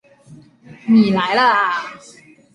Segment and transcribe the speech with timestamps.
[0.87, 1.85] 你来了啊